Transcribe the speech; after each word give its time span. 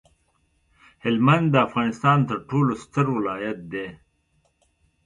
هلمند 1.03 1.47
د 1.51 1.55
افغانستان 1.67 2.17
ترټولو 2.29 2.71
ستر 2.83 3.05
ولایت 3.17 3.59
دی 3.71 3.87